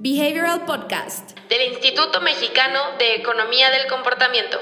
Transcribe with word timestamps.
Behavioral 0.00 0.64
Podcast 0.64 1.36
del 1.48 1.72
Instituto 1.72 2.20
Mexicano 2.20 2.78
de 3.00 3.16
Economía 3.16 3.68
del 3.70 3.88
Comportamiento. 3.88 4.56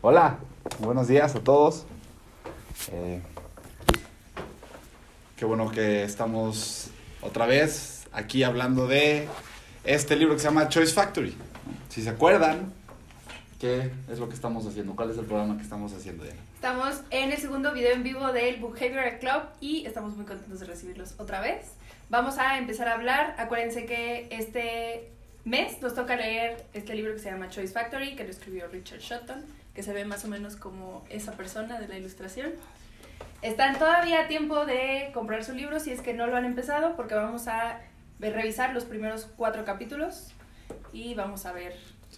Hola, 0.00 0.38
buenos 0.78 1.06
días 1.06 1.34
a 1.36 1.40
todos. 1.40 1.84
Eh, 2.92 3.20
qué 5.36 5.44
bueno 5.44 5.70
que 5.70 6.04
estamos 6.04 6.88
otra 7.20 7.44
vez 7.44 8.06
aquí 8.12 8.42
hablando 8.42 8.86
de 8.86 9.28
este 9.84 10.16
libro 10.16 10.32
que 10.32 10.40
se 10.40 10.46
llama 10.46 10.70
Choice 10.70 10.94
Factory. 10.94 11.36
Si 11.90 12.02
se 12.02 12.08
acuerdan, 12.08 12.72
¿qué 13.64 13.90
es 14.12 14.18
lo 14.18 14.28
que 14.28 14.34
estamos 14.34 14.66
haciendo? 14.66 14.94
¿Cuál 14.94 15.10
es 15.10 15.16
el 15.16 15.24
programa 15.24 15.56
que 15.56 15.62
estamos 15.62 15.90
haciendo, 15.94 16.22
Diana? 16.22 16.38
Estamos 16.54 17.00
en 17.08 17.32
el 17.32 17.38
segundo 17.38 17.72
video 17.72 17.94
en 17.94 18.02
vivo 18.02 18.30
del 18.30 18.56
Behavioral 18.56 19.18
Club 19.18 19.42
y 19.58 19.86
estamos 19.86 20.14
muy 20.16 20.26
contentos 20.26 20.60
de 20.60 20.66
recibirlos 20.66 21.14
otra 21.16 21.40
vez. 21.40 21.72
Vamos 22.10 22.36
a 22.36 22.58
empezar 22.58 22.88
a 22.88 22.92
hablar. 22.92 23.34
Acuérdense 23.38 23.86
que 23.86 24.28
este 24.30 25.08
mes 25.46 25.80
nos 25.80 25.94
toca 25.94 26.14
leer 26.14 26.62
este 26.74 26.94
libro 26.94 27.14
que 27.14 27.20
se 27.20 27.30
llama 27.30 27.48
Choice 27.48 27.72
Factory, 27.72 28.16
que 28.16 28.24
lo 28.24 28.30
escribió 28.30 28.68
Richard 28.68 29.00
Shotton, 29.00 29.42
que 29.74 29.82
se 29.82 29.94
ve 29.94 30.04
más 30.04 30.26
o 30.26 30.28
menos 30.28 30.56
como 30.56 31.02
esa 31.08 31.32
persona 31.32 31.80
de 31.80 31.88
la 31.88 31.96
ilustración. 31.96 32.50
Están 33.40 33.78
todavía 33.78 34.24
a 34.24 34.28
tiempo 34.28 34.66
de 34.66 35.10
comprar 35.14 35.42
su 35.42 35.54
libro 35.54 35.80
si 35.80 35.90
es 35.90 36.02
que 36.02 36.12
no 36.12 36.26
lo 36.26 36.36
han 36.36 36.44
empezado, 36.44 36.96
porque 36.96 37.14
vamos 37.14 37.48
a 37.48 37.80
revisar 38.20 38.74
los 38.74 38.84
primeros 38.84 39.26
cuatro 39.38 39.64
capítulos 39.64 40.32
y 40.92 41.14
vamos 41.14 41.46
a 41.46 41.52
ver 41.52 41.74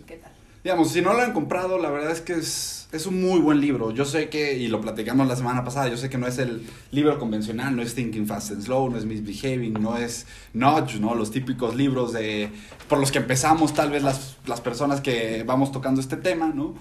qué 0.09 0.17
tal. 0.17 0.33
Digamos, 0.67 0.91
si 0.91 1.01
no 1.01 1.15
lo 1.15 1.23
han 1.23 1.33
comprado, 1.33 1.79
la 1.79 1.91
verdad 1.91 2.11
es 2.11 2.21
que 2.21 2.33
es, 2.33 2.89
es, 2.91 3.07
un 3.07 3.23
muy 3.23 3.39
buen 3.39 3.61
libro. 3.61 3.93
Yo 3.93 4.05
sé 4.05 4.29
que, 4.29 4.59
y 4.59 4.67
lo 4.67 4.81
platicamos 4.81 5.29
la 5.29 5.37
semana 5.37 5.63
pasada, 5.63 5.87
yo 5.87 5.97
sé 5.97 6.11
que 6.11 6.19
no 6.19 6.27
es 6.27 6.39
el 6.39 6.67
libro 6.91 7.21
convencional, 7.21 7.77
no 7.77 7.83
es 7.83 7.95
Thinking 7.95 8.27
Fast 8.27 8.51
and 8.51 8.63
Slow, 8.63 8.91
no 8.91 8.99
es 8.99 9.05
Misbehaving, 9.05 9.75
no 9.75 9.97
es 9.97 10.27
Nudge, 10.55 10.99
¿no? 10.99 11.15
Los 11.15 11.31
típicos 11.31 11.77
libros 11.77 12.13
de, 12.13 12.51
por 12.89 12.99
los 12.99 13.13
que 13.13 13.19
empezamos 13.19 13.75
tal 13.75 13.93
vez 13.93 14.03
las, 14.03 14.39
las 14.45 14.61
personas 14.61 15.01
que 15.01 15.45
vamos 15.47 15.71
tocando 15.71 16.01
este 16.01 16.17
tema, 16.17 16.49
¿no? 16.49 16.75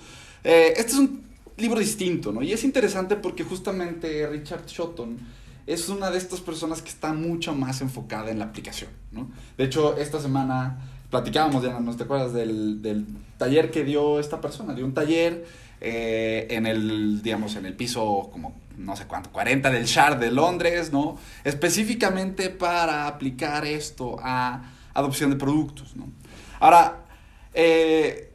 Eh, 0.43 0.73
este 0.77 0.93
es 0.93 0.97
un 0.97 1.23
libro 1.57 1.77
distinto, 1.77 2.31
¿no? 2.31 2.41
Y 2.41 2.53
es 2.53 2.63
interesante 2.63 3.15
porque 3.17 3.43
justamente 3.43 4.25
Richard 4.25 4.65
Shotton 4.65 5.19
es 5.67 5.89
una 5.89 6.09
de 6.09 6.17
estas 6.17 6.41
personas 6.41 6.81
que 6.81 6.89
está 6.89 7.13
mucho 7.13 7.53
más 7.53 7.81
enfocada 7.81 8.31
en 8.31 8.39
la 8.39 8.45
aplicación, 8.45 8.89
¿no? 9.11 9.29
De 9.59 9.65
hecho, 9.65 9.95
esta 9.95 10.19
semana 10.19 10.94
platicábamos, 11.15 11.61
Diana, 11.61 11.79
¿no 11.79 11.95
te 11.95 12.03
acuerdas 12.03 12.33
del, 12.33 12.81
del, 12.81 13.05
taller 13.37 13.71
que 13.71 13.85
dio 13.85 14.19
esta 14.19 14.41
persona? 14.41 14.73
Dio 14.73 14.83
un 14.83 14.93
taller 14.93 15.45
eh, 15.79 16.45
en 16.49 16.65
el, 16.65 17.21
digamos, 17.21 17.55
en 17.55 17.65
el 17.65 17.73
piso 17.73 18.29
como, 18.33 18.53
no 18.77 18.97
sé 18.97 19.05
cuánto, 19.05 19.31
40 19.31 19.69
del 19.69 19.85
Shard 19.85 20.19
de 20.19 20.29
Londres, 20.29 20.91
¿no? 20.91 21.17
Específicamente 21.45 22.49
para 22.49 23.07
aplicar 23.07 23.65
esto 23.65 24.17
a 24.21 24.73
adopción 24.93 25.29
de 25.29 25.37
productos, 25.37 25.95
¿no? 25.95 26.09
Ahora, 26.59 27.05
eh, 27.53 28.33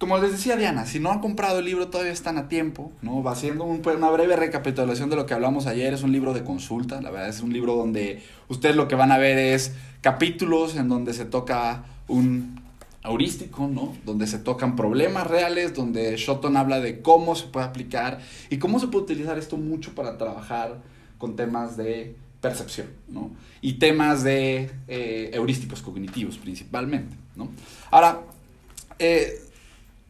como 0.00 0.16
les 0.16 0.32
decía 0.32 0.56
Diana, 0.56 0.86
si 0.86 0.98
no 0.98 1.12
han 1.12 1.20
comprado 1.20 1.58
el 1.58 1.66
libro 1.66 1.88
todavía 1.88 2.10
están 2.10 2.38
a 2.38 2.48
tiempo, 2.48 2.90
¿no? 3.02 3.22
Va 3.22 3.34
pues, 3.34 3.96
una 3.96 4.08
breve 4.08 4.34
recapitulación 4.34 5.10
de 5.10 5.16
lo 5.16 5.26
que 5.26 5.34
hablamos 5.34 5.66
ayer, 5.66 5.92
es 5.92 6.02
un 6.02 6.10
libro 6.10 6.32
de 6.32 6.42
consulta, 6.42 7.02
la 7.02 7.10
verdad 7.10 7.28
es 7.28 7.42
un 7.42 7.52
libro 7.52 7.74
donde 7.74 8.22
ustedes 8.48 8.76
lo 8.76 8.88
que 8.88 8.94
van 8.94 9.12
a 9.12 9.18
ver 9.18 9.36
es 9.36 9.74
capítulos 10.00 10.74
en 10.76 10.88
donde 10.88 11.12
se 11.12 11.26
toca 11.26 11.84
un 12.08 12.62
heurístico, 13.04 13.68
¿no? 13.68 13.94
Donde 14.06 14.26
se 14.26 14.38
tocan 14.38 14.74
problemas 14.74 15.26
reales, 15.26 15.74
donde 15.74 16.16
Shotton 16.16 16.56
habla 16.56 16.80
de 16.80 17.02
cómo 17.02 17.34
se 17.36 17.48
puede 17.48 17.66
aplicar 17.66 18.20
y 18.48 18.56
cómo 18.56 18.80
se 18.80 18.86
puede 18.86 19.04
utilizar 19.04 19.36
esto 19.36 19.58
mucho 19.58 19.94
para 19.94 20.16
trabajar 20.16 20.78
con 21.18 21.36
temas 21.36 21.76
de 21.76 22.16
percepción, 22.40 22.86
¿no? 23.06 23.32
Y 23.60 23.74
temas 23.74 24.24
de 24.24 24.70
eh, 24.88 25.30
heurísticos 25.34 25.82
cognitivos 25.82 26.38
principalmente, 26.38 27.16
¿no? 27.36 27.50
Ahora, 27.90 28.22
eh, 28.98 29.42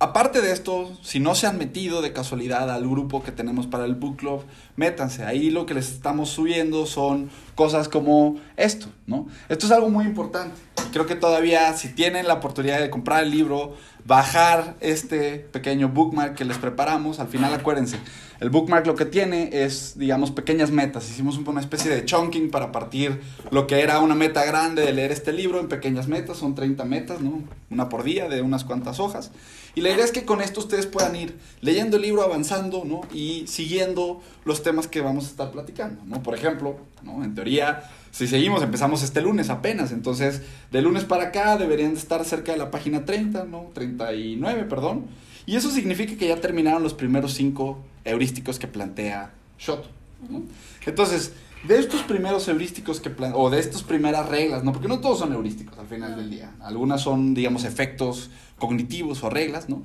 Aparte 0.03 0.41
de 0.41 0.50
esto, 0.50 0.91
si 1.03 1.21
no 1.21 1.34
se 1.34 1.47
han 1.47 1.59
metido 1.59 2.00
de 2.00 2.15
casualidad 2.15 2.71
al 2.71 2.88
grupo 2.88 3.22
que 3.22 3.33
tenemos 3.33 3.66
para 3.66 3.84
el 3.84 3.94
book 3.94 4.16
club, 4.16 4.44
métanse. 4.75 5.25
Ahí 5.25 5.50
lo 5.50 5.66
que 5.66 5.75
les 5.75 5.91
estamos 5.91 6.31
subiendo 6.31 6.87
son 6.87 7.28
cosas 7.55 7.91
como 7.91 8.41
esto, 8.56 8.87
¿no? 9.06 9.27
Esto 9.50 9.66
es 9.66 9.72
algo 9.72 9.91
muy 9.91 10.06
importante. 10.06 10.59
Creo 10.91 11.05
que 11.05 11.16
todavía 11.16 11.71
si 11.75 11.91
tienen 11.91 12.27
la 12.27 12.34
oportunidad 12.34 12.81
de 12.81 12.89
comprar 12.89 13.25
el 13.25 13.31
libro, 13.31 13.77
bajar 14.10 14.75
este 14.81 15.38
pequeño 15.38 15.88
bookmark 15.88 16.34
que 16.34 16.44
les 16.44 16.59
preparamos, 16.59 17.21
al 17.21 17.28
final 17.28 17.54
acuérdense, 17.54 17.97
el 18.41 18.50
bookmark 18.50 18.84
lo 18.84 18.97
que 18.97 19.04
tiene 19.04 19.50
es, 19.53 19.97
digamos, 19.97 20.32
pequeñas 20.32 20.72
metas. 20.72 21.09
Hicimos 21.09 21.38
una 21.38 21.60
especie 21.60 21.93
de 21.93 22.04
chunking 22.04 22.50
para 22.50 22.72
partir 22.72 23.21
lo 23.53 23.69
que 23.69 23.82
era 23.82 24.00
una 24.00 24.16
meta 24.16 24.44
grande 24.44 24.82
de 24.82 24.93
leer 24.93 25.12
este 25.12 25.32
libro 25.32 25.60
en 25.60 25.69
pequeñas 25.69 26.09
metas, 26.09 26.38
son 26.38 26.56
30 26.56 26.84
metas, 26.87 27.21
¿no? 27.21 27.44
Una 27.71 27.88
por 27.88 28.03
día 28.03 28.28
de 28.28 28.43
unas 28.43 28.65
cuantas 28.65 28.98
hojas. 28.98 29.31
Y 29.76 29.81
la 29.82 29.91
idea 29.91 30.04
es 30.04 30.10
que 30.10 30.25
con 30.25 30.41
esto 30.41 30.59
ustedes 30.59 30.87
puedan 30.87 31.15
ir 31.15 31.38
leyendo 31.60 31.97
el 31.97 32.03
libro, 32.03 32.25
avanzando, 32.25 32.82
¿no? 32.84 33.03
Y 33.15 33.47
siguiendo 33.47 34.21
los 34.44 34.65
temas 34.65 34.88
que 34.88 35.03
vamos 35.03 35.27
a 35.27 35.28
estar 35.28 35.53
platicando, 35.53 36.03
¿no? 36.04 36.21
Por 36.21 36.34
ejemplo, 36.34 36.78
¿no? 37.04 37.22
En 37.22 37.37
teoría, 37.37 37.88
si 38.10 38.26
seguimos, 38.26 38.62
empezamos 38.62 39.03
este 39.03 39.21
lunes 39.21 39.50
apenas, 39.50 39.93
entonces 39.93 40.43
de 40.71 40.82
lunes 40.82 41.04
para 41.04 41.25
acá 41.25 41.56
deberían 41.56 41.94
de 41.94 42.00
estar 42.00 42.25
cerca 42.25 42.53
de 42.53 42.59
la 42.59 42.71
página 42.71 43.04
30, 43.04 43.44
¿no? 43.44 43.71
39, 43.72 44.65
perdón. 44.65 45.06
Y 45.47 45.56
eso 45.56 45.71
significa 45.71 46.16
que 46.16 46.28
ya 46.28 46.41
terminaron 46.41 46.82
los 46.82 46.94
primeros 46.94 47.34
cinco 47.34 47.78
heurísticos 48.04 48.59
que 48.59 48.66
plantea 48.66 49.32
Shot. 49.59 49.84
¿no? 50.28 50.43
Entonces, 50.87 51.32
de 51.66 51.78
estos 51.78 52.03
primeros 52.03 52.48
heurísticos 52.48 53.00
que 53.00 53.10
plan 53.10 53.32
o 53.34 53.50
de 53.50 53.60
estas 53.60 53.82
primeras 53.82 54.28
reglas, 54.28 54.65
¿no? 54.65 54.72
Porque 54.72 54.88
no 54.88 55.00
todos 55.00 55.19
son 55.19 55.32
heurísticos 55.32 55.78
al 55.78 55.87
final 55.87 56.16
del 56.16 56.31
día. 56.31 56.54
Algunas 56.60 57.03
son, 57.03 57.34
digamos, 57.34 57.65
efectos 57.65 58.31
cognitivos 58.59 59.22
o 59.22 59.31
reglas, 59.31 59.69
¿no? 59.69 59.82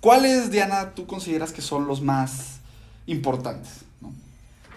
¿Cuáles, 0.00 0.50
Diana, 0.50 0.94
tú 0.94 1.06
consideras 1.06 1.52
que 1.52 1.60
son 1.60 1.86
los 1.86 2.00
más 2.00 2.60
importantes? 3.06 3.84
¿no? 4.00 4.12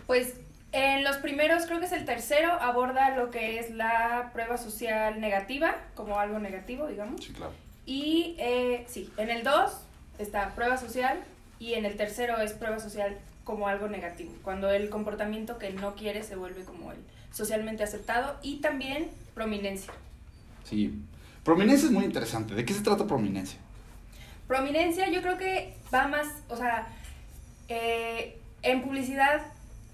Pues 0.05 0.33
en 0.73 1.03
los 1.03 1.17
primeros, 1.17 1.67
creo 1.67 1.79
que 1.79 1.85
es 1.85 1.91
el 1.91 2.03
tercero, 2.03 2.51
aborda 2.53 3.15
lo 3.15 3.29
que 3.29 3.59
es 3.59 3.69
la 3.69 4.31
prueba 4.33 4.57
social 4.57 5.21
negativa, 5.21 5.75
como 5.93 6.19
algo 6.19 6.39
negativo, 6.39 6.87
digamos. 6.87 7.23
Sí, 7.23 7.31
claro. 7.31 7.53
Y 7.85 8.35
eh, 8.39 8.85
sí, 8.89 9.11
en 9.17 9.29
el 9.29 9.43
2 9.43 9.71
está 10.17 10.55
prueba 10.55 10.77
social 10.77 11.23
y 11.59 11.75
en 11.75 11.85
el 11.85 11.95
tercero 11.95 12.37
es 12.39 12.53
prueba 12.53 12.79
social 12.79 13.17
como 13.43 13.67
algo 13.67 13.87
negativo, 13.87 14.33
cuando 14.41 14.71
el 14.71 14.89
comportamiento 14.89 15.59
que 15.59 15.71
no 15.71 15.95
quiere 15.95 16.23
se 16.23 16.35
vuelve 16.35 16.63
como 16.63 16.91
el 16.91 16.97
socialmente 17.31 17.83
aceptado 17.83 18.39
y 18.41 18.61
también 18.61 19.09
prominencia. 19.35 19.93
Sí, 20.63 20.93
prominencia 21.43 21.87
es 21.87 21.91
muy 21.91 22.05
interesante. 22.05 22.55
¿De 22.55 22.65
qué 22.65 22.73
se 22.73 22.81
trata 22.81 23.05
prominencia? 23.05 23.59
Prominencia 24.47 25.09
yo 25.09 25.21
creo 25.21 25.37
que 25.37 25.75
va 25.93 26.07
más, 26.07 26.27
o 26.47 26.57
sea, 26.57 26.87
eh, 27.67 28.39
en 28.61 28.81
publicidad 28.81 29.41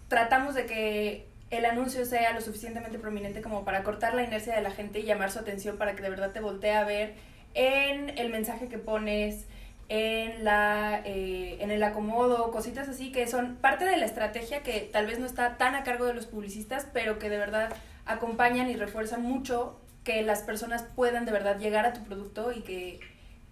tratamos 0.10 0.56
de 0.56 0.66
que 0.66 1.30
el 1.52 1.66
anuncio 1.66 2.06
sea 2.06 2.34
lo 2.34 2.42
suficientemente 2.42 3.00
prominente 3.00 3.42
como 3.42 3.64
para 3.64 3.84
cortar 3.84 4.14
la 4.14 4.24
inercia 4.24 4.56
de 4.56 4.62
la 4.62 4.72
gente 4.72 5.00
y 5.00 5.04
llamar 5.04 5.32
su 5.32 5.40
atención 5.40 5.78
para 5.78 5.96
que 5.96 6.02
de 6.02 6.10
verdad 6.10 6.32
te 6.32 6.42
voltee 6.42 6.74
a 6.74 6.84
ver 6.84 7.14
en 7.54 8.18
el 8.18 8.30
mensaje 8.30 8.68
que 8.68 8.78
pones, 8.78 9.46
en, 9.88 10.44
la, 10.44 11.02
eh, 11.06 11.58
en 11.62 11.72
el 11.72 11.82
acomodo, 11.82 12.52
cositas 12.52 12.88
así 12.88 13.12
que 13.12 13.28
son 13.28 13.56
parte 13.56 13.86
de 13.86 13.98
la 13.98 14.06
estrategia 14.06 14.62
que 14.62 14.88
tal 14.92 15.08
vez 15.08 15.18
no 15.18 15.26
está 15.26 15.58
tan 15.58 15.74
a 15.74 15.84
cargo 15.84 16.06
de 16.06 16.14
los 16.14 16.28
publicistas, 16.28 16.88
pero 16.94 17.18
que 17.18 17.30
de 17.30 17.38
verdad 17.38 17.74
acompañan 18.06 18.70
y 18.70 18.76
refuerzan 18.76 19.24
mucho 19.24 19.80
que 20.04 20.22
las 20.22 20.44
personas 20.44 20.84
puedan 20.84 21.26
de 21.26 21.32
verdad 21.32 21.58
llegar 21.58 21.86
a 21.86 21.94
tu 21.94 22.04
producto 22.04 22.52
y 22.52 22.62
que 22.62 23.00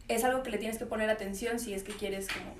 es 0.07 0.23
algo 0.23 0.43
que 0.43 0.51
le 0.51 0.57
tienes 0.59 0.77
que 0.77 0.85
poner 0.85 1.09
atención 1.09 1.59
si 1.59 1.73
es 1.73 1.83
que 1.83 1.93
quieres 1.93 2.27
como 2.27 2.53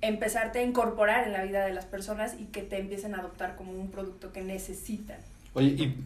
empezarte 0.00 0.58
a 0.58 0.62
incorporar 0.62 1.26
en 1.26 1.32
la 1.32 1.42
vida 1.42 1.64
de 1.64 1.72
las 1.72 1.84
personas 1.84 2.34
y 2.38 2.46
que 2.46 2.62
te 2.62 2.78
empiecen 2.78 3.14
a 3.14 3.18
adoptar 3.18 3.56
como 3.56 3.72
un 3.72 3.90
producto 3.90 4.32
que 4.32 4.42
necesitan. 4.42 5.18
Oye, 5.54 5.68
¿y 5.68 5.96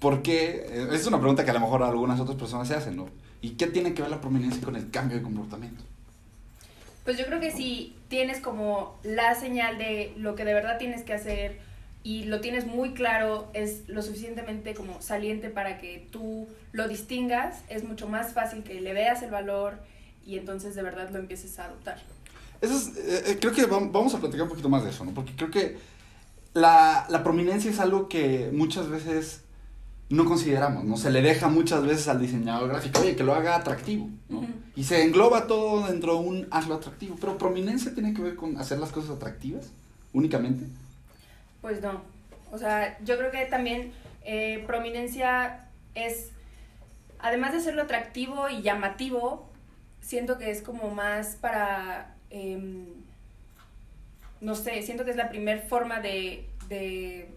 por 0.00 0.22
qué? 0.22 0.88
Es 0.92 1.06
una 1.06 1.18
pregunta 1.18 1.44
que 1.44 1.50
a 1.50 1.54
lo 1.54 1.60
mejor 1.60 1.82
algunas 1.82 2.20
otras 2.20 2.36
personas 2.36 2.68
se 2.68 2.74
hacen, 2.74 2.96
¿no? 2.96 3.08
¿Y 3.40 3.50
qué 3.50 3.66
tiene 3.66 3.94
que 3.94 4.02
ver 4.02 4.10
la 4.10 4.20
prominencia 4.20 4.62
con 4.62 4.76
el 4.76 4.90
cambio 4.90 5.16
de 5.16 5.22
comportamiento? 5.22 5.84
Pues 7.04 7.16
yo 7.16 7.24
creo 7.26 7.40
que 7.40 7.52
si 7.52 7.96
tienes 8.08 8.40
como 8.40 8.98
la 9.02 9.34
señal 9.34 9.78
de 9.78 10.12
lo 10.16 10.34
que 10.34 10.44
de 10.44 10.52
verdad 10.52 10.78
tienes 10.78 11.04
que 11.04 11.14
hacer 11.14 11.58
y 12.02 12.24
lo 12.24 12.40
tienes 12.40 12.66
muy 12.66 12.92
claro, 12.92 13.48
es 13.54 13.88
lo 13.88 14.02
suficientemente 14.02 14.74
como 14.74 15.00
saliente 15.00 15.48
para 15.48 15.78
que 15.78 16.06
tú 16.10 16.48
lo 16.72 16.86
distingas, 16.88 17.62
es 17.68 17.84
mucho 17.84 18.08
más 18.08 18.34
fácil 18.34 18.62
que 18.62 18.80
le 18.80 18.92
veas 18.92 19.22
el 19.22 19.30
valor 19.30 19.78
y 20.26 20.36
entonces 20.36 20.74
de 20.74 20.82
verdad 20.82 21.08
lo 21.10 21.18
empieces 21.18 21.58
a 21.58 21.64
adoptar. 21.64 22.02
Eso 22.60 22.74
es, 22.74 22.96
eh, 22.96 23.38
creo 23.40 23.52
que 23.52 23.66
vamos 23.66 24.14
a 24.14 24.18
platicar 24.18 24.42
un 24.42 24.48
poquito 24.48 24.68
más 24.68 24.84
de 24.84 24.90
eso, 24.90 25.04
¿no? 25.04 25.12
Porque 25.12 25.34
creo 25.36 25.50
que 25.50 25.78
la, 26.54 27.06
la 27.08 27.22
prominencia 27.22 27.70
es 27.70 27.78
algo 27.80 28.08
que 28.08 28.50
muchas 28.52 28.88
veces 28.88 29.42
no 30.10 30.24
consideramos, 30.24 30.84
¿no? 30.84 30.96
Se 30.96 31.10
le 31.10 31.20
deja 31.20 31.48
muchas 31.48 31.84
veces 31.84 32.08
al 32.08 32.20
diseñador 32.20 32.68
gráfico, 32.68 33.00
oye, 33.00 33.14
que 33.14 33.24
lo 33.24 33.34
haga 33.34 33.56
atractivo, 33.56 34.08
¿no? 34.28 34.46
Y 34.74 34.84
se 34.84 35.02
engloba 35.02 35.46
todo 35.46 35.86
dentro 35.86 36.14
de 36.14 36.20
un 36.20 36.48
hazlo 36.50 36.76
atractivo. 36.76 37.16
Pero 37.20 37.36
prominencia 37.36 37.92
tiene 37.92 38.14
que 38.14 38.22
ver 38.22 38.36
con 38.36 38.56
hacer 38.56 38.78
las 38.78 38.90
cosas 38.90 39.10
atractivas, 39.10 39.70
únicamente. 40.12 40.64
Pues 41.60 41.82
no. 41.82 42.00
O 42.50 42.56
sea, 42.56 42.98
yo 43.04 43.18
creo 43.18 43.30
que 43.30 43.44
también 43.44 43.92
eh, 44.24 44.64
prominencia 44.66 45.68
es, 45.94 46.30
además 47.18 47.52
de 47.52 47.60
serlo 47.60 47.82
atractivo 47.82 48.48
y 48.48 48.62
llamativo, 48.62 49.50
siento 50.00 50.38
que 50.38 50.50
es 50.50 50.62
como 50.62 50.90
más 50.90 51.36
para, 51.36 52.14
em, 52.30 52.86
no 54.40 54.54
sé, 54.54 54.82
siento 54.82 55.04
que 55.04 55.10
es 55.10 55.16
la 55.16 55.28
primera 55.28 55.60
forma 55.62 56.00
de, 56.00 56.46
de, 56.68 57.28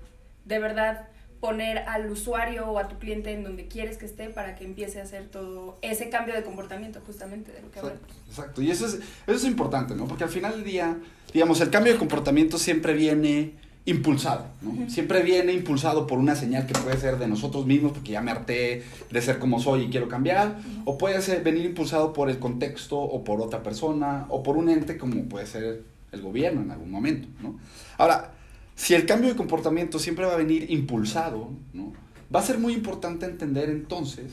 de 0.45 0.59
verdad 0.59 1.07
poner 1.41 1.79
al 1.79 2.09
usuario 2.09 2.67
o 2.67 2.77
a 2.77 2.87
tu 2.87 2.99
cliente 2.99 3.33
en 3.33 3.43
donde 3.43 3.67
quieres 3.67 3.97
que 3.97 4.05
esté 4.05 4.29
para 4.29 4.55
que 4.55 4.63
empiece 4.63 4.99
a 4.99 5.03
hacer 5.03 5.27
todo 5.27 5.79
ese 5.81 6.09
cambio 6.09 6.35
de 6.35 6.43
comportamiento 6.43 7.01
justamente 7.05 7.51
de 7.51 7.61
lo 7.61 7.71
que 7.71 7.79
Exacto, 7.79 8.13
exacto. 8.29 8.61
Y 8.61 8.69
eso 8.69 8.85
es, 8.85 8.93
eso 8.93 9.03
es 9.25 9.43
importante, 9.45 9.95
¿no? 9.95 10.07
Porque 10.07 10.23
al 10.23 10.29
final 10.29 10.53
del 10.53 10.63
día, 10.63 10.97
digamos, 11.33 11.59
el 11.59 11.71
cambio 11.71 11.93
de 11.93 11.99
comportamiento 11.99 12.59
siempre 12.59 12.93
viene 12.93 13.53
impulsado, 13.85 14.45
¿no? 14.61 14.89
Siempre 14.89 15.23
viene 15.23 15.53
impulsado 15.53 16.05
por 16.05 16.19
una 16.19 16.35
señal 16.35 16.67
que 16.67 16.73
puede 16.73 16.97
ser 16.97 17.17
de 17.17 17.27
nosotros 17.27 17.65
mismos, 17.65 17.93
porque 17.93 18.11
ya 18.11 18.21
me 18.21 18.31
harté 18.31 18.83
de 19.09 19.21
ser 19.21 19.39
como 19.39 19.59
soy 19.59 19.83
y 19.83 19.89
quiero 19.89 20.07
cambiar, 20.07 20.59
o 20.85 20.97
puede 20.97 21.21
ser, 21.21 21.43
venir 21.43 21.65
impulsado 21.65 22.13
por 22.13 22.29
el 22.29 22.37
contexto 22.37 22.99
o 22.99 23.23
por 23.23 23.41
otra 23.41 23.63
persona 23.63 24.25
o 24.29 24.43
por 24.43 24.57
un 24.57 24.69
ente 24.69 24.97
como 24.97 25.23
puede 25.23 25.47
ser 25.47 25.83
el 26.11 26.21
gobierno 26.21 26.61
en 26.61 26.71
algún 26.71 26.91
momento, 26.91 27.27
¿no? 27.41 27.59
Ahora, 27.97 28.33
si 28.75 28.93
el 28.93 29.05
cambio 29.05 29.29
de 29.29 29.35
comportamiento 29.35 29.99
siempre 29.99 30.25
va 30.25 30.33
a 30.33 30.37
venir 30.37 30.69
impulsado, 30.69 31.49
¿no? 31.73 31.93
va 32.33 32.39
a 32.39 32.43
ser 32.43 32.57
muy 32.57 32.73
importante 32.73 33.25
entender 33.25 33.69
entonces 33.69 34.31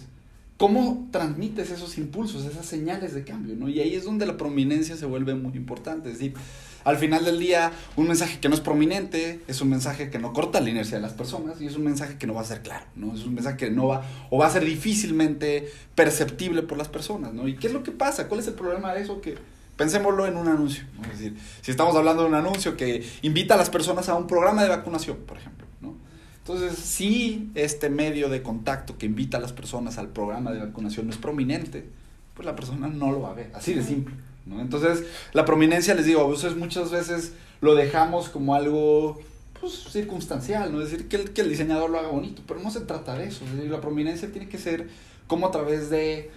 cómo 0.56 1.09
transmites 1.12 1.71
esos 1.71 1.99
impulsos, 1.99 2.45
esas 2.45 2.67
señales 2.67 3.15
de 3.15 3.25
cambio, 3.25 3.55
¿no? 3.56 3.69
Y 3.69 3.81
ahí 3.81 3.95
es 3.95 4.05
donde 4.05 4.27
la 4.27 4.37
prominencia 4.37 4.97
se 4.97 5.06
vuelve 5.06 5.35
muy 5.35 5.56
importante. 5.56 6.11
Es 6.11 6.19
decir, 6.19 6.35
al 6.88 6.96
final 6.96 7.25
del 7.25 7.38
día, 7.38 7.73
un 7.96 8.08
mensaje 8.08 8.40
que 8.40 8.49
no 8.49 8.55
es 8.55 8.61
prominente 8.61 9.40
es 9.46 9.61
un 9.61 9.69
mensaje 9.69 10.11
que 10.11 10.19
no 10.19 10.32
corta 10.32 10.61
la 10.61 10.70
inercia 10.70 10.96
de 10.96 11.02
las 11.02 11.12
personas 11.12 11.61
y 11.61 11.67
es 11.67 11.76
un 11.76 11.85
mensaje 11.85 12.17
que 12.19 12.26
no 12.26 12.35
va 12.35 12.40
a 12.40 12.44
ser 12.44 12.62
claro, 12.62 12.85
¿no? 12.96 13.14
Es 13.14 13.25
un 13.25 13.35
mensaje 13.35 13.56
que 13.56 13.70
no 13.70 13.88
va 13.88 14.02
o 14.31 14.38
va 14.38 14.46
a 14.46 14.50
ser 14.50 14.64
difícilmente 14.64 15.70
perceptible 15.94 16.62
por 16.62 16.79
las 16.79 16.88
personas, 16.88 17.32
¿no? 17.32 17.46
¿Y 17.49 17.56
qué 17.56 17.67
es 17.67 17.73
lo 17.73 17.82
que 17.82 17.93
pasa? 17.93 18.29
¿Cuál 18.29 18.40
es 18.40 18.46
el 18.49 18.55
problema 18.55 18.94
de 18.94 19.02
eso? 19.02 19.20
Que 19.20 19.37
pensémoslo 19.76 20.26
en 20.26 20.37
un 20.37 20.49
anuncio. 20.49 20.85
Es 21.12 21.19
decir, 21.19 21.37
si 21.61 21.70
estamos 21.70 21.94
hablando 21.94 22.23
de 22.23 22.29
un 22.29 22.35
anuncio 22.35 22.76
que 22.76 23.06
invita 23.23 23.55
a 23.55 23.56
las 23.56 23.70
personas 23.70 24.08
a 24.08 24.14
un 24.14 24.26
programa 24.26 24.62
de 24.62 24.69
vacunación, 24.69 25.19
por 25.26 25.37
ejemplo. 25.37 25.69
Entonces, 26.49 26.79
si 26.79 27.50
este 27.55 27.90
medio 27.90 28.31
de 28.31 28.43
contacto 28.43 28.96
que 28.96 29.05
invita 29.05 29.37
a 29.37 29.40
las 29.40 29.52
personas 29.52 29.99
al 29.99 30.08
programa 30.08 30.50
de 30.50 30.61
vacunación 30.61 31.06
no 31.06 31.12
es 31.12 31.19
prominente, 31.19 31.85
pues 32.32 32.46
la 32.46 32.56
persona 32.56 32.88
no 32.88 33.12
lo 33.12 33.20
va 33.20 33.32
a 33.32 33.35
ver, 33.35 33.50
así 33.55 33.75
de 33.75 33.82
simple. 33.82 34.14
Entonces, 34.59 35.05
la 35.33 35.45
prominencia, 35.45 35.95
les 35.95 36.06
digo, 36.06 36.23
a 36.23 36.29
veces 36.29 36.56
muchas 36.56 36.91
veces 36.91 37.33
lo 37.61 37.75
dejamos 37.75 38.29
como 38.29 38.55
algo 38.55 39.19
pues, 39.61 39.85
circunstancial, 39.91 40.73
¿no? 40.73 40.81
Es 40.81 40.91
decir, 40.91 41.09
que 41.09 41.41
el, 41.43 41.49
diseñador 41.49 41.91
lo 41.91 41.99
haga 41.99 42.09
bonito, 42.09 42.43
pero 42.47 42.61
no 42.61 42.71
se 42.71 42.81
trata 42.81 43.17
de 43.17 43.27
eso. 43.27 43.45
La 43.69 43.81
prominencia 43.81 44.31
tiene 44.31 44.49
que 44.49 44.59
ser 44.59 44.89
como 45.27 45.49
a 45.49 45.50
través 45.50 45.91
de 45.91 46.31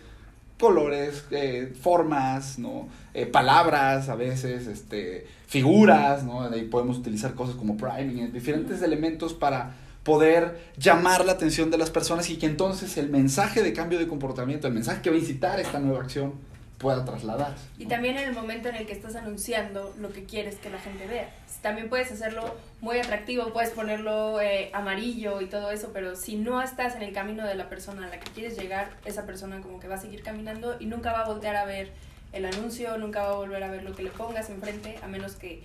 colores, 0.60 1.26
eh, 1.32 1.74
formas, 1.82 2.60
¿no? 2.60 2.88
Eh, 3.14 3.26
palabras 3.26 4.10
a 4.10 4.16
veces, 4.16 4.68
este, 4.68 5.26
figuras, 5.48 6.24
¿no? 6.24 6.42
Ahí 6.42 6.64
podemos 6.64 6.98
utilizar 6.98 7.34
cosas 7.34 7.56
como 7.56 7.78
priming, 7.78 8.32
diferentes 8.32 8.82
elementos 8.82 9.34
para 9.34 9.76
poder 10.04 10.72
llamar 10.78 11.26
la 11.26 11.34
atención 11.34 11.70
de 11.72 11.78
las 11.78 11.90
personas 11.90 12.30
y 12.30 12.38
que 12.38 12.46
entonces 12.48 12.98
el 12.98 13.10
mensaje 13.10 13.62
de 13.62 13.74
cambio 13.74 14.00
de 14.00 14.08
comportamiento, 14.08 14.68
el 14.68 14.74
mensaje 14.74 15.02
que 15.02 15.10
va 15.10 15.16
a 15.16 15.20
incitar 15.20 15.60
esta 15.60 15.80
nueva 15.80 16.02
acción, 16.02 16.34
pueda 16.82 17.06
trasladarse. 17.06 17.66
Y 17.78 17.86
también 17.86 18.18
en 18.18 18.30
el 18.30 18.34
momento 18.34 18.70
en 18.70 18.76
el 18.76 18.86
que 18.86 18.94
estás 18.94 19.16
anunciando 19.16 19.94
lo 20.00 20.12
que 20.12 20.26
quieres 20.26 20.56
que 20.56 20.70
la 20.70 20.80
gente 20.80 21.08
vea. 21.08 21.30
También 21.62 21.90
puedes 21.90 22.12
hacerlo 22.12 22.56
muy 22.82 22.98
atractivo, 22.98 23.54
puedes 23.54 23.70
ponerlo 23.70 24.42
eh, 24.42 24.72
amarillo 24.74 25.42
y 25.42 25.46
todo 25.46 25.70
eso, 25.72 25.92
pero 25.94 26.16
si 26.16 26.36
no 26.36 26.62
estás 26.62 26.96
en 26.96 27.04
el 27.04 27.14
camino 27.14 27.46
de 27.46 27.54
la 27.54 27.70
persona 27.70 28.08
a 28.08 28.10
la 28.10 28.20
que 28.20 28.32
quieres 28.32 28.58
llegar, 28.58 28.90
esa 29.06 29.28
persona 29.28 29.62
como 29.62 29.80
que 29.80 29.88
va 29.88 29.96
a 29.96 30.00
seguir 30.00 30.24
caminando 30.24 30.76
y 30.80 30.88
nunca 30.88 31.14
va 31.14 31.22
a 31.22 31.28
voltear 31.28 31.56
a 31.56 31.66
ver 31.66 31.92
el 32.34 32.46
anuncio, 32.46 32.98
nunca 32.98 33.22
va 33.22 33.30
a 33.30 33.36
volver 33.36 33.64
a 33.64 33.70
ver 33.70 33.84
lo 33.84 33.94
que 33.96 34.02
le 34.02 34.10
pongas 34.10 34.50
enfrente, 34.50 34.98
a 35.04 35.08
menos 35.08 35.36
que 35.36 35.62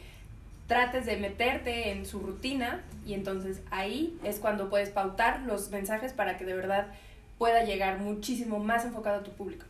trates 0.67 1.07
de 1.07 1.17
meterte 1.17 1.93
en 1.93 2.05
su 2.05 2.21
rutina 2.21 2.83
y 3.07 3.15
entonces 3.15 3.61
ahí 3.71 4.19
es 4.25 4.39
cuando 4.39 4.69
puedes 4.69 4.91
pautar 4.91 5.41
los 5.43 5.71
mensajes 5.71 6.13
para 6.13 6.37
que 6.37 6.45
de 6.45 6.55
verdad 6.55 6.89
pueda 7.39 7.65
llegar 7.65 7.99
muchísimo 7.99 8.59
más 8.59 8.85
enfocado 8.85 9.21
a 9.21 9.23
tu 9.23 9.31
público. 9.31 9.65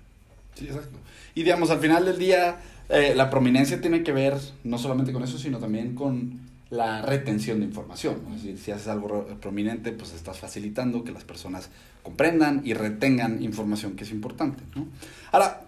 Sí, 0.56 0.66
exacto. 0.66 0.98
Y 1.34 1.42
digamos, 1.42 1.70
al 1.70 1.78
final 1.78 2.04
del 2.04 2.18
día, 2.18 2.56
eh, 2.88 3.14
la 3.14 3.30
prominencia 3.30 3.80
tiene 3.80 4.02
que 4.02 4.12
ver 4.12 4.34
no 4.64 4.78
solamente 4.78 5.12
con 5.12 5.22
eso, 5.22 5.38
sino 5.38 5.58
también 5.58 5.94
con 5.94 6.40
la 6.70 7.02
retención 7.02 7.60
de 7.60 7.66
información. 7.66 8.22
Es 8.34 8.42
decir, 8.42 8.58
si 8.58 8.70
haces 8.72 8.88
algo 8.88 9.26
prominente, 9.40 9.92
pues 9.92 10.14
estás 10.14 10.38
facilitando 10.38 11.04
que 11.04 11.12
las 11.12 11.24
personas 11.24 11.70
comprendan 12.02 12.62
y 12.64 12.74
retengan 12.74 13.42
información 13.42 13.96
que 13.96 14.04
es 14.04 14.10
importante. 14.10 14.62
¿no? 14.74 14.86
Ahora, 15.32 15.62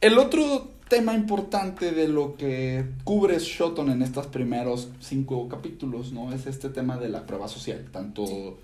el 0.00 0.18
otro 0.18 0.70
tema 0.88 1.14
importante 1.14 1.92
de 1.92 2.08
lo 2.08 2.36
que 2.36 2.84
cubre 3.04 3.38
Shoton 3.38 3.90
en 3.90 4.02
estos 4.02 4.26
primeros 4.26 4.88
cinco 5.00 5.48
capítulos, 5.48 6.12
¿no? 6.12 6.32
Es 6.32 6.46
este 6.46 6.68
tema 6.68 6.96
de 6.96 7.08
la 7.08 7.26
prueba 7.26 7.46
social. 7.46 7.86
Tanto 7.92 8.58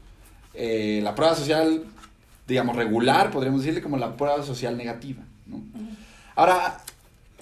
eh, 0.55 1.01
la 1.05 1.15
prueba 1.15 1.37
social, 1.37 1.85
digamos, 2.49 2.75
regular, 2.75 3.31
podríamos 3.31 3.61
decirle, 3.61 3.81
como 3.81 3.97
la 3.97 4.17
prueba 4.17 4.43
social 4.43 4.77
negativa. 4.77 5.23
Ahora, 6.37 6.79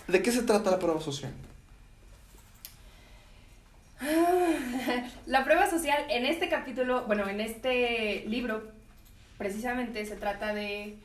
¿de 0.07 0.23
qué 0.23 0.31
se 0.31 0.45
trata 0.45 0.71
la 0.71 0.79
prueba 0.79 1.01
social? 1.01 1.33
La 5.27 5.45
prueba 5.45 5.69
social 5.69 6.05
en 6.11 6.27
este 6.27 6.49
capítulo, 6.49 7.05
bueno, 7.07 7.29
en 7.29 7.41
este 7.41 8.25
libro, 8.27 8.63
precisamente 9.39 10.07
se 10.07 10.15
trata 10.17 10.55
de 10.55 10.97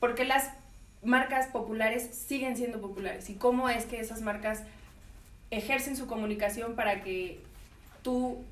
por 0.00 0.14
qué 0.14 0.24
las 0.24 0.50
marcas 1.04 1.46
populares 1.48 2.08
siguen 2.16 2.56
siendo 2.56 2.80
populares 2.80 3.28
y 3.30 3.34
cómo 3.34 3.68
es 3.68 3.84
que 3.84 4.00
esas 4.00 4.22
marcas 4.22 4.62
ejercen 5.50 5.96
su 5.96 6.06
comunicación 6.06 6.74
para 6.74 7.02
que 7.02 7.40
tú 8.02 8.42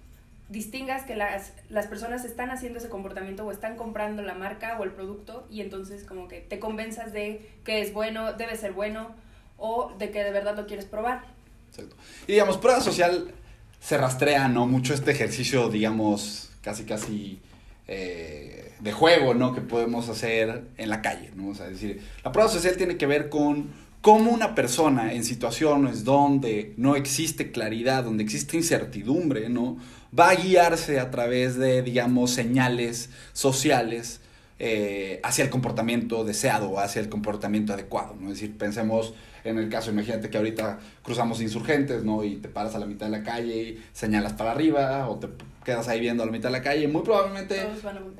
distingas 0.48 1.04
que 1.04 1.16
las, 1.16 1.52
las 1.70 1.86
personas 1.86 2.24
están 2.24 2.50
haciendo 2.50 2.78
ese 2.78 2.88
comportamiento 2.88 3.44
o 3.46 3.50
están 3.50 3.76
comprando 3.76 4.22
la 4.22 4.34
marca 4.34 4.78
o 4.78 4.84
el 4.84 4.90
producto 4.90 5.46
y 5.50 5.60
entonces 5.62 6.04
como 6.04 6.28
que 6.28 6.40
te 6.40 6.58
convenzas 6.58 7.12
de 7.12 7.48
que 7.64 7.80
es 7.80 7.92
bueno, 7.92 8.34
debe 8.34 8.56
ser 8.56 8.72
bueno 8.72 9.14
o 9.56 9.92
de 9.98 10.10
que 10.10 10.22
de 10.22 10.30
verdad 10.30 10.56
lo 10.56 10.66
quieres 10.66 10.84
probar. 10.84 11.24
Exacto. 11.70 11.96
Y 12.26 12.32
digamos, 12.32 12.58
prueba 12.58 12.80
social 12.80 13.32
se 13.80 13.96
rastrea, 13.96 14.48
¿no? 14.48 14.66
Mucho 14.66 14.94
este 14.94 15.10
ejercicio, 15.10 15.68
digamos, 15.68 16.50
casi, 16.62 16.84
casi 16.84 17.40
eh, 17.88 18.72
de 18.80 18.92
juego, 18.92 19.34
¿no? 19.34 19.54
Que 19.54 19.60
podemos 19.60 20.08
hacer 20.08 20.64
en 20.76 20.88
la 20.88 21.02
calle, 21.02 21.30
¿no? 21.34 21.48
O 21.48 21.54
sea, 21.54 21.66
decir, 21.66 22.00
la 22.24 22.32
prueba 22.32 22.50
social 22.50 22.76
tiene 22.76 22.96
que 22.96 23.06
ver 23.06 23.28
con 23.28 23.68
cómo 24.00 24.30
una 24.30 24.54
persona 24.54 25.12
en 25.14 25.24
situaciones 25.24 26.04
donde 26.04 26.74
no 26.76 26.94
existe 26.96 27.52
claridad, 27.52 28.04
donde 28.04 28.22
existe 28.22 28.56
incertidumbre, 28.56 29.48
¿no? 29.48 29.78
Va 30.16 30.30
a 30.30 30.34
guiarse 30.34 31.00
a 31.00 31.10
través 31.10 31.56
de, 31.56 31.82
digamos, 31.82 32.30
señales 32.30 33.10
sociales 33.32 34.20
eh, 34.58 35.20
hacia 35.24 35.44
el 35.44 35.50
comportamiento 35.50 36.24
deseado 36.24 36.70
o 36.70 36.78
hacia 36.78 37.00
el 37.00 37.08
comportamiento 37.08 37.72
adecuado, 37.72 38.14
¿no? 38.18 38.28
Es 38.28 38.40
decir, 38.40 38.56
pensemos 38.56 39.14
en 39.44 39.58
el 39.58 39.68
caso, 39.68 39.90
imagínate 39.90 40.30
que 40.30 40.38
ahorita 40.38 40.78
cruzamos 41.02 41.40
insurgentes, 41.42 42.02
¿no? 42.02 42.24
Y 42.24 42.36
te 42.36 42.48
paras 42.48 42.74
a 42.74 42.78
la 42.78 42.86
mitad 42.86 43.06
de 43.06 43.12
la 43.12 43.22
calle 43.22 43.62
y 43.62 43.84
señalas 43.92 44.32
para 44.32 44.52
arriba 44.52 45.06
o 45.08 45.16
te 45.16 45.28
quedas 45.64 45.88
ahí 45.88 46.00
viendo 46.00 46.22
a 46.22 46.26
la 46.26 46.32
mitad 46.32 46.48
de 46.48 46.58
la 46.58 46.62
calle. 46.62 46.88
Muy 46.88 47.02
probablemente 47.02 47.66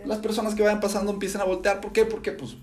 las 0.04 0.18
personas 0.18 0.54
que 0.54 0.62
vayan 0.62 0.80
pasando 0.80 1.12
empiecen 1.12 1.40
a 1.40 1.44
voltear. 1.44 1.80
¿Por 1.80 1.92
qué? 1.92 2.04
Porque, 2.04 2.32
pues, 2.32 2.56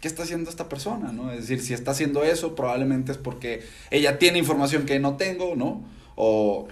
¿qué 0.00 0.06
está 0.06 0.22
haciendo 0.22 0.48
esta 0.48 0.68
persona, 0.68 1.10
no? 1.10 1.32
Es 1.32 1.40
decir, 1.40 1.60
si 1.60 1.74
está 1.74 1.90
haciendo 1.90 2.22
eso, 2.22 2.54
probablemente 2.54 3.10
es 3.10 3.18
porque 3.18 3.64
ella 3.90 4.18
tiene 4.18 4.38
información 4.38 4.86
que 4.86 5.00
no 5.00 5.16
tengo, 5.16 5.56
¿no? 5.56 5.82
O 6.14 6.68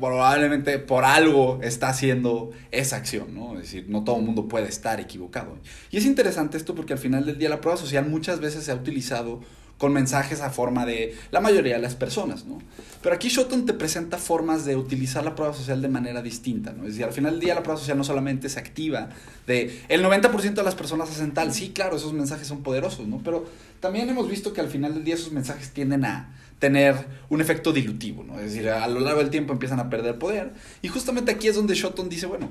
probablemente 0.00 0.78
por 0.78 1.04
algo 1.04 1.60
está 1.62 1.88
haciendo 1.88 2.50
esa 2.70 2.96
acción, 2.96 3.34
¿no? 3.34 3.54
Es 3.54 3.62
decir, 3.62 3.86
no 3.88 4.04
todo 4.04 4.16
el 4.16 4.22
mundo 4.22 4.48
puede 4.48 4.68
estar 4.68 5.00
equivocado. 5.00 5.58
Y 5.90 5.96
es 5.96 6.06
interesante 6.06 6.56
esto 6.56 6.74
porque 6.74 6.92
al 6.92 6.98
final 6.98 7.26
del 7.26 7.38
día 7.38 7.48
la 7.48 7.60
prueba 7.60 7.78
social 7.78 8.08
muchas 8.08 8.40
veces 8.40 8.64
se 8.64 8.72
ha 8.72 8.74
utilizado 8.74 9.40
con 9.78 9.92
mensajes 9.92 10.40
a 10.40 10.50
forma 10.50 10.86
de 10.86 11.14
la 11.30 11.40
mayoría 11.40 11.74
de 11.74 11.82
las 11.82 11.94
personas, 11.94 12.46
¿no? 12.46 12.58
Pero 13.02 13.14
aquí 13.14 13.28
Shoton 13.28 13.66
te 13.66 13.74
presenta 13.74 14.16
formas 14.16 14.64
de 14.64 14.74
utilizar 14.74 15.22
la 15.22 15.34
prueba 15.34 15.52
social 15.52 15.82
de 15.82 15.88
manera 15.88 16.22
distinta, 16.22 16.72
¿no? 16.72 16.84
Es 16.84 16.92
decir, 16.92 17.04
al 17.04 17.12
final 17.12 17.32
del 17.32 17.40
día 17.40 17.54
la 17.54 17.62
prueba 17.62 17.78
social 17.78 17.98
no 17.98 18.04
solamente 18.04 18.48
se 18.48 18.58
activa 18.58 19.10
de 19.46 19.82
el 19.88 20.02
90% 20.02 20.54
de 20.54 20.62
las 20.62 20.74
personas 20.74 21.10
hacen 21.10 21.34
tal, 21.34 21.52
sí, 21.52 21.72
claro, 21.74 21.96
esos 21.96 22.14
mensajes 22.14 22.46
son 22.46 22.62
poderosos, 22.62 23.06
¿no? 23.06 23.20
Pero 23.22 23.44
también 23.80 24.08
hemos 24.08 24.30
visto 24.30 24.54
que 24.54 24.62
al 24.62 24.68
final 24.68 24.94
del 24.94 25.04
día 25.04 25.14
esos 25.14 25.32
mensajes 25.32 25.70
tienden 25.70 26.06
a 26.06 26.34
tener 26.58 26.94
un 27.28 27.40
efecto 27.40 27.72
dilutivo, 27.72 28.24
¿no? 28.24 28.38
Es 28.38 28.52
decir, 28.52 28.68
a 28.68 28.86
lo 28.88 29.00
largo 29.00 29.20
del 29.20 29.30
tiempo 29.30 29.52
empiezan 29.52 29.80
a 29.80 29.90
perder 29.90 30.18
poder 30.18 30.52
y 30.82 30.88
justamente 30.88 31.32
aquí 31.32 31.48
es 31.48 31.56
donde 31.56 31.74
Shoton 31.74 32.08
dice, 32.08 32.26
bueno, 32.26 32.48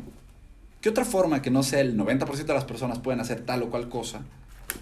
¿qué 0.81 0.89
otra 0.89 1.05
forma 1.05 1.41
que 1.41 1.50
no 1.50 1.63
sea 1.63 1.79
el 1.81 1.97
90% 1.97 2.45
de 2.45 2.53
las 2.53 2.65
personas 2.65 3.00
pueden 3.00 3.19
hacer 3.19 3.41
tal 3.41 3.63
o 3.63 3.69
cual 3.69 3.89
cosa? 3.89 4.21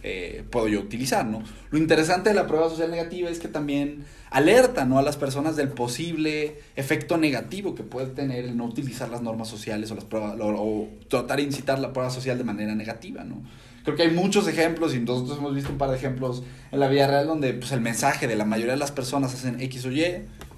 Eh, 0.02 0.44
puedo 0.50 0.68
yo 0.68 0.80
utilizar, 0.80 1.26
¿no? 1.26 1.44
Lo 1.70 1.78
interesante 1.78 2.30
de 2.30 2.36
la 2.36 2.48
prueba 2.48 2.70
social 2.70 2.90
negativa 2.90 3.30
es 3.30 3.40
que 3.40 3.48
también 3.48 4.06
alerta, 4.32 4.86
¿no? 4.86 4.98
A 4.98 5.02
las 5.02 5.18
personas 5.18 5.56
del 5.56 5.70
posible 5.70 6.60
efecto 6.76 7.18
negativo 7.18 7.76
que 7.76 7.84
puede 7.84 8.08
tener 8.08 8.46
el 8.46 8.58
no 8.58 8.66
utilizar 8.66 9.10
las 9.10 9.22
normas 9.22 9.48
sociales 9.48 9.92
o 9.92 9.96
las 9.96 10.06
pruebas, 10.06 10.40
o, 10.40 10.48
o 10.48 10.90
tratar 11.08 11.38
de 11.38 11.44
incitar 11.44 11.80
la 11.80 11.94
prueba 11.94 12.10
social 12.10 12.38
de 12.38 12.44
manera 12.44 12.76
negativa, 12.76 13.24
¿no? 13.24 13.42
Creo 13.84 13.98
que 13.98 14.04
hay 14.04 14.12
muchos 14.12 14.48
ejemplos 14.48 14.96
y 14.96 15.00
nosotros 15.00 15.38
hemos 15.38 15.54
visto 15.54 15.70
un 15.70 15.78
par 15.78 15.90
de 15.90 15.98
ejemplos 15.98 16.44
en 16.72 16.80
la 16.80 16.88
vida 16.88 17.06
real 17.06 17.28
donde 17.28 17.54
pues, 17.54 17.72
el 17.74 17.82
mensaje 17.82 18.28
de 18.28 18.36
la 18.36 18.46
mayoría 18.46 18.74
de 18.74 18.80
las 18.80 18.92
personas 18.92 19.34
hacen 19.34 19.60
X 19.60 19.86
o 19.86 19.92
Y, 19.92 20.06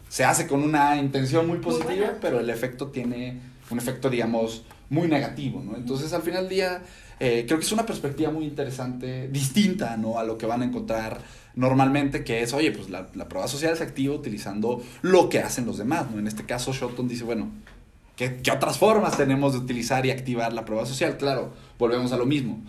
se 0.09 0.23
hace 0.23 0.47
con 0.47 0.61
una 0.61 0.95
intención 0.97 1.47
muy 1.47 1.57
positiva, 1.57 2.13
pero 2.21 2.39
el 2.39 2.49
efecto 2.49 2.87
tiene 2.87 3.39
un 3.71 3.79
efecto, 3.79 4.09
digamos, 4.09 4.63
muy 4.89 5.07
negativo, 5.07 5.61
¿no? 5.63 5.75
Entonces, 5.75 6.13
al 6.13 6.21
final 6.21 6.43
del 6.43 6.49
día, 6.49 6.81
eh, 7.19 7.45
creo 7.47 7.59
que 7.59 7.65
es 7.65 7.71
una 7.71 7.85
perspectiva 7.85 8.31
muy 8.31 8.45
interesante, 8.45 9.27
distinta, 9.29 9.97
¿no? 9.97 10.19
A 10.19 10.23
lo 10.23 10.37
que 10.37 10.45
van 10.45 10.61
a 10.61 10.65
encontrar 10.65 11.19
normalmente, 11.55 12.23
que 12.23 12.41
es, 12.41 12.53
oye, 12.53 12.71
pues 12.71 12.89
la, 12.89 13.07
la 13.15 13.27
prueba 13.29 13.47
social 13.47 13.75
se 13.77 13.83
activa 13.83 14.13
utilizando 14.13 14.81
lo 15.01 15.29
que 15.29 15.39
hacen 15.39 15.65
los 15.65 15.77
demás, 15.77 16.11
¿no? 16.11 16.19
En 16.19 16.27
este 16.27 16.45
caso, 16.45 16.73
Shotton 16.73 17.07
dice, 17.07 17.23
bueno, 17.23 17.49
¿qué, 18.15 18.37
qué 18.37 18.51
otras 18.51 18.77
formas 18.77 19.17
tenemos 19.17 19.53
de 19.53 19.59
utilizar 19.59 20.05
y 20.05 20.11
activar 20.11 20.53
la 20.53 20.65
prueba 20.65 20.85
social? 20.85 21.17
Claro, 21.17 21.53
volvemos 21.79 22.11
a 22.11 22.17
lo 22.17 22.25
mismo. 22.25 22.61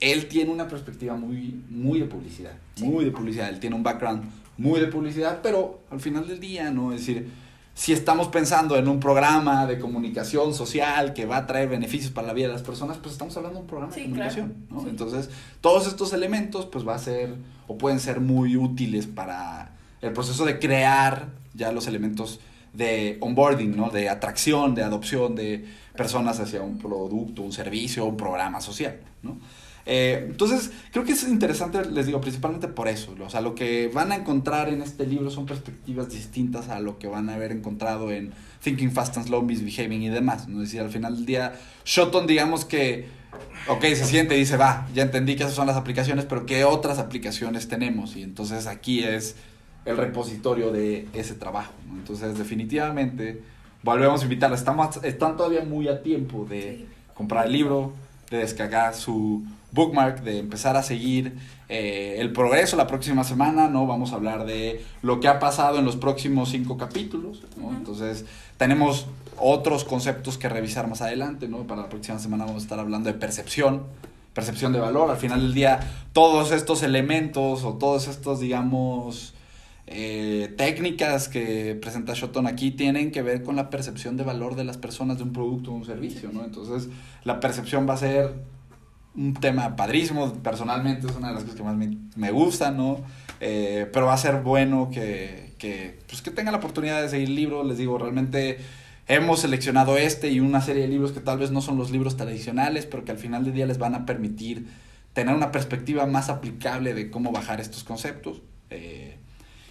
Él 0.00 0.26
tiene 0.26 0.50
una 0.50 0.66
perspectiva 0.66 1.14
muy, 1.14 1.62
muy 1.70 2.00
de 2.00 2.06
publicidad, 2.06 2.54
muy 2.80 3.04
de 3.04 3.12
publicidad. 3.12 3.48
Él 3.48 3.60
tiene 3.60 3.76
un 3.76 3.84
background 3.84 4.24
muy 4.58 4.80
de 4.80 4.88
publicidad, 4.88 5.40
pero 5.42 5.80
al 5.90 6.00
final 6.00 6.26
del 6.26 6.40
día, 6.40 6.70
¿no? 6.70 6.92
Es 6.92 7.00
decir, 7.00 7.28
si 7.74 7.92
estamos 7.92 8.28
pensando 8.28 8.76
en 8.76 8.86
un 8.86 9.00
programa 9.00 9.66
de 9.66 9.78
comunicación 9.78 10.54
social 10.54 11.14
que 11.14 11.24
va 11.24 11.38
a 11.38 11.46
traer 11.46 11.68
beneficios 11.68 12.12
para 12.12 12.26
la 12.26 12.32
vida 12.34 12.48
de 12.48 12.52
las 12.52 12.62
personas, 12.62 12.98
pues 12.98 13.12
estamos 13.12 13.36
hablando 13.36 13.58
de 13.58 13.62
un 13.62 13.68
programa 13.68 13.92
Sí, 13.92 14.00
de 14.00 14.06
comunicación, 14.06 14.48
claro. 14.48 14.66
¿no? 14.70 14.80
Sí. 14.82 14.86
Entonces, 14.90 15.30
todos 15.60 15.86
estos 15.86 16.12
elementos, 16.12 16.66
pues 16.66 16.86
va 16.86 16.94
a 16.94 16.98
ser, 16.98 17.34
o 17.68 17.78
pueden 17.78 17.98
ser 17.98 18.20
muy 18.20 18.56
útiles 18.56 19.06
para 19.06 19.72
el 20.02 20.12
proceso 20.12 20.44
de 20.44 20.58
crear 20.58 21.28
ya 21.54 21.72
los 21.72 21.86
elementos 21.86 22.40
de 22.72 23.18
onboarding, 23.20 23.76
¿no? 23.76 23.90
De 23.90 24.08
atracción, 24.08 24.74
de 24.74 24.82
adopción 24.82 25.34
de 25.34 25.64
personas 25.96 26.40
hacia 26.40 26.62
un 26.62 26.78
producto, 26.78 27.42
un 27.42 27.52
servicio, 27.52 28.04
un 28.04 28.16
programa 28.16 28.60
social, 28.60 28.98
¿no? 29.22 29.38
Eh, 29.84 30.26
entonces, 30.30 30.70
creo 30.92 31.04
que 31.04 31.12
es 31.12 31.24
interesante, 31.24 31.84
les 31.90 32.06
digo, 32.06 32.20
principalmente 32.20 32.68
por 32.68 32.88
eso. 32.88 33.14
O 33.24 33.30
sea, 33.30 33.40
lo 33.40 33.54
que 33.54 33.90
van 33.92 34.12
a 34.12 34.16
encontrar 34.16 34.68
en 34.68 34.82
este 34.82 35.06
libro 35.06 35.30
son 35.30 35.46
perspectivas 35.46 36.10
distintas 36.10 36.68
a 36.68 36.80
lo 36.80 36.98
que 36.98 37.08
van 37.08 37.28
a 37.28 37.34
haber 37.34 37.52
encontrado 37.52 38.12
en 38.12 38.32
Thinking 38.62 38.92
Fast 38.92 39.16
and 39.16 39.26
Slow, 39.26 39.42
Misbehaving 39.42 40.02
y 40.02 40.08
demás. 40.08 40.48
¿no? 40.48 40.62
Es 40.62 40.68
decir, 40.68 40.80
al 40.80 40.90
final 40.90 41.16
del 41.16 41.26
día, 41.26 41.54
Shotton, 41.84 42.26
digamos 42.26 42.64
que, 42.64 43.08
ok, 43.68 43.82
se 43.82 44.04
siente 44.04 44.36
y 44.36 44.40
dice, 44.40 44.56
va, 44.56 44.88
ya 44.94 45.02
entendí 45.02 45.34
que 45.34 45.42
esas 45.42 45.54
son 45.54 45.66
las 45.66 45.76
aplicaciones, 45.76 46.26
pero 46.26 46.46
¿qué 46.46 46.64
otras 46.64 46.98
aplicaciones 46.98 47.68
tenemos? 47.68 48.16
Y 48.16 48.22
entonces 48.22 48.66
aquí 48.66 49.02
es 49.02 49.36
el 49.84 49.96
repositorio 49.96 50.70
de 50.70 51.08
ese 51.12 51.34
trabajo. 51.34 51.72
¿no? 51.88 51.98
Entonces, 51.98 52.38
definitivamente, 52.38 53.42
volvemos 53.82 54.20
a 54.20 54.24
invitarla. 54.24 54.56
Estamos, 54.56 55.02
están 55.02 55.36
todavía 55.36 55.64
muy 55.64 55.88
a 55.88 56.02
tiempo 56.02 56.46
de 56.48 56.86
comprar 57.14 57.46
el 57.46 57.52
libro, 57.52 57.92
de 58.32 58.38
descargar 58.38 58.94
su 58.94 59.44
bookmark, 59.72 60.22
de 60.22 60.38
empezar 60.38 60.76
a 60.76 60.82
seguir 60.82 61.38
eh, 61.68 62.16
el 62.18 62.32
progreso 62.32 62.76
la 62.76 62.86
próxima 62.86 63.24
semana, 63.24 63.68
¿no? 63.68 63.86
Vamos 63.86 64.12
a 64.12 64.16
hablar 64.16 64.44
de 64.44 64.84
lo 65.02 65.20
que 65.20 65.28
ha 65.28 65.38
pasado 65.38 65.78
en 65.78 65.84
los 65.84 65.96
próximos 65.96 66.50
cinco 66.50 66.76
capítulos, 66.76 67.42
¿no? 67.56 67.70
Entonces, 67.70 68.24
tenemos 68.58 69.06
otros 69.38 69.84
conceptos 69.84 70.36
que 70.36 70.48
revisar 70.48 70.88
más 70.88 71.00
adelante, 71.00 71.48
¿no? 71.48 71.58
Para 71.66 71.82
la 71.82 71.88
próxima 71.88 72.18
semana 72.18 72.44
vamos 72.44 72.62
a 72.62 72.64
estar 72.64 72.78
hablando 72.78 73.10
de 73.10 73.18
percepción, 73.18 73.84
percepción 74.34 74.72
de 74.72 74.80
valor. 74.80 75.10
Al 75.10 75.16
final 75.16 75.40
del 75.40 75.54
día, 75.54 75.80
todos 76.12 76.52
estos 76.52 76.82
elementos 76.82 77.64
o 77.64 77.74
todos 77.74 78.08
estos, 78.08 78.40
digamos, 78.40 79.34
eh, 79.94 80.54
técnicas 80.56 81.28
que 81.28 81.74
presenta 81.80 82.14
Shoton 82.14 82.46
aquí 82.46 82.70
tienen 82.70 83.10
que 83.10 83.22
ver 83.22 83.42
con 83.42 83.56
la 83.56 83.68
percepción 83.70 84.16
de 84.16 84.24
valor 84.24 84.56
de 84.56 84.64
las 84.64 84.78
personas 84.78 85.18
de 85.18 85.24
un 85.24 85.32
producto 85.32 85.70
o 85.70 85.74
un 85.74 85.84
servicio, 85.84 86.30
¿no? 86.32 86.44
Entonces, 86.44 86.88
la 87.24 87.40
percepción 87.40 87.88
va 87.88 87.94
a 87.94 87.98
ser 87.98 88.32
un 89.14 89.34
tema 89.34 89.76
padrísimo, 89.76 90.32
personalmente 90.42 91.06
es 91.06 91.14
una 91.14 91.28
de 91.28 91.34
las 91.34 91.42
cosas 91.42 91.56
que 91.56 91.62
más 91.62 91.76
me, 91.76 91.98
me 92.16 92.30
gusta, 92.30 92.70
¿no? 92.70 93.00
Eh, 93.40 93.88
pero 93.92 94.06
va 94.06 94.14
a 94.14 94.18
ser 94.18 94.42
bueno 94.42 94.88
que, 94.90 95.52
que, 95.58 95.98
pues 96.08 96.22
que 96.22 96.30
tengan 96.30 96.52
la 96.52 96.58
oportunidad 96.58 97.02
de 97.02 97.08
seguir 97.08 97.28
el 97.28 97.34
libro, 97.34 97.62
les 97.62 97.76
digo, 97.76 97.98
realmente 97.98 98.58
hemos 99.08 99.40
seleccionado 99.40 99.98
este 99.98 100.30
y 100.30 100.40
una 100.40 100.60
serie 100.60 100.82
de 100.82 100.88
libros 100.88 101.12
que 101.12 101.20
tal 101.20 101.38
vez 101.38 101.50
no 101.50 101.60
son 101.60 101.76
los 101.76 101.90
libros 101.90 102.16
tradicionales, 102.16 102.86
pero 102.86 103.04
que 103.04 103.12
al 103.12 103.18
final 103.18 103.44
del 103.44 103.52
día 103.52 103.66
les 103.66 103.78
van 103.78 103.94
a 103.94 104.06
permitir 104.06 104.66
tener 105.12 105.34
una 105.34 105.52
perspectiva 105.52 106.06
más 106.06 106.30
aplicable 106.30 106.94
de 106.94 107.10
cómo 107.10 107.32
bajar 107.32 107.60
estos 107.60 107.84
conceptos. 107.84 108.40
Eh, 108.70 109.18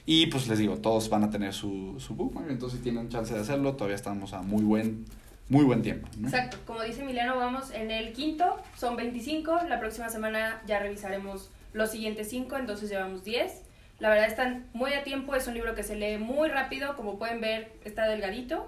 y 0.05 0.27
pues 0.27 0.47
les 0.47 0.57
digo, 0.57 0.77
todos 0.77 1.09
van 1.09 1.23
a 1.23 1.29
tener 1.29 1.53
su, 1.53 1.95
su 1.99 2.15
bookmark, 2.15 2.49
entonces 2.49 2.79
si 2.79 2.83
tienen 2.83 3.09
chance 3.09 3.33
de 3.33 3.39
hacerlo, 3.39 3.75
todavía 3.75 3.95
estamos 3.95 4.33
a 4.33 4.41
muy 4.41 4.63
buen, 4.63 5.05
muy 5.49 5.63
buen 5.63 5.81
tiempo. 5.81 6.07
¿no? 6.17 6.27
Exacto, 6.27 6.57
como 6.65 6.81
dice 6.81 7.01
Emiliano, 7.01 7.37
vamos 7.37 7.71
en 7.71 7.91
el 7.91 8.13
quinto, 8.13 8.57
son 8.77 8.95
25, 8.95 9.61
la 9.69 9.79
próxima 9.79 10.09
semana 10.09 10.61
ya 10.65 10.79
revisaremos 10.79 11.49
los 11.73 11.91
siguientes 11.91 12.29
5, 12.29 12.57
entonces 12.57 12.89
llevamos 12.89 13.23
10. 13.23 13.63
La 13.99 14.09
verdad 14.09 14.27
están 14.27 14.65
muy 14.73 14.93
a 14.93 15.03
tiempo, 15.03 15.35
es 15.35 15.47
un 15.47 15.53
libro 15.53 15.75
que 15.75 15.83
se 15.83 15.95
lee 15.95 16.17
muy 16.17 16.49
rápido, 16.49 16.95
como 16.95 17.19
pueden 17.19 17.39
ver 17.39 17.71
está 17.85 18.07
delgadito. 18.07 18.67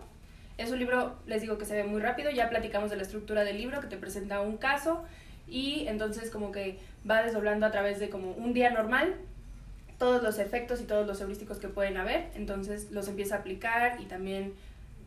Es 0.58 0.72
un 0.72 0.78
libro, 0.78 1.16
les 1.26 1.42
digo 1.42 1.58
que 1.58 1.66
se 1.66 1.76
ve 1.76 1.84
muy 1.84 2.00
rápido, 2.00 2.30
ya 2.30 2.50
platicamos 2.50 2.92
de 2.92 2.98
la 2.98 3.02
estructura 3.02 3.44
del 3.44 3.58
libro, 3.58 3.82
que 3.82 3.88
te 3.88 3.98
presenta 3.98 4.42
un 4.42 4.58
caso 4.58 5.04
y 5.48 5.88
entonces 5.88 6.30
como 6.30 6.52
que 6.52 6.78
va 7.10 7.24
desdoblando 7.24 7.66
a 7.66 7.72
través 7.72 8.00
de 8.00 8.10
como 8.10 8.32
un 8.32 8.54
día 8.54 8.70
normal 8.70 9.16
todos 9.98 10.24
los 10.24 10.40
efectos 10.40 10.82
y 10.82 10.86
todos 10.86 11.06
los 11.06 11.22
heurísticos 11.22 11.58
que 11.58 11.68
pueden 11.68 11.98
haber, 11.98 12.30
entonces 12.36 12.92
los 12.92 13.08
empieza 13.08 13.36
a 13.36 13.40
aplicar 13.40 14.00
y 14.02 14.06
también 14.06 14.54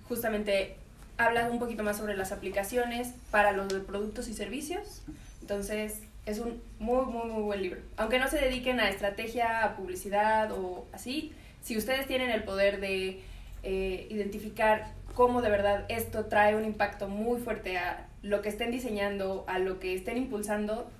justamente 0.08 0.76
habla 1.18 1.48
un 1.50 1.58
poquito 1.58 1.82
más 1.82 1.96
sobre 1.96 2.16
las 2.16 2.32
aplicaciones 2.32 3.14
para 3.30 3.52
los 3.52 3.72
productos 3.72 4.28
y 4.28 4.34
servicios. 4.34 5.02
Entonces, 5.40 6.00
es 6.26 6.38
un 6.40 6.60
muy, 6.78 7.06
muy, 7.06 7.28
muy 7.28 7.42
buen 7.42 7.62
libro. 7.62 7.80
Aunque 7.96 8.18
no 8.18 8.28
se 8.28 8.38
dediquen 8.38 8.80
a 8.80 8.90
estrategia, 8.90 9.64
a 9.64 9.76
publicidad 9.76 10.50
o 10.52 10.86
así, 10.92 11.32
si 11.62 11.76
ustedes 11.76 12.06
tienen 12.06 12.30
el 12.30 12.42
poder 12.44 12.80
de 12.80 13.20
eh, 13.62 14.06
identificar 14.10 14.92
cómo 15.14 15.40
de 15.40 15.50
verdad 15.50 15.84
esto 15.88 16.26
trae 16.26 16.54
un 16.56 16.64
impacto 16.64 17.08
muy 17.08 17.40
fuerte 17.40 17.78
a 17.78 18.06
lo 18.22 18.42
que 18.42 18.48
estén 18.48 18.70
diseñando, 18.70 19.44
a 19.48 19.58
lo 19.58 19.78
que 19.78 19.94
estén 19.94 20.16
impulsando, 20.16 20.90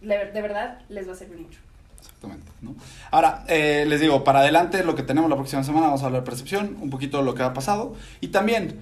de 0.00 0.42
verdad 0.42 0.80
les 0.88 1.06
va 1.08 1.12
a 1.12 1.16
servir 1.16 1.38
mucho. 1.38 1.60
Exactamente, 2.00 2.50
¿no? 2.62 2.74
Ahora, 3.10 3.44
eh, 3.48 3.84
les 3.86 4.00
digo, 4.00 4.24
para 4.24 4.40
adelante 4.40 4.82
lo 4.84 4.94
que 4.94 5.02
tenemos 5.02 5.28
la 5.28 5.36
próxima 5.36 5.62
semana, 5.62 5.86
vamos 5.86 6.02
a 6.02 6.06
hablar 6.06 6.22
de 6.22 6.26
percepción, 6.26 6.76
un 6.80 6.90
poquito 6.90 7.18
de 7.18 7.24
lo 7.24 7.34
que 7.34 7.42
ha 7.42 7.52
pasado. 7.52 7.94
Y 8.20 8.28
también, 8.28 8.80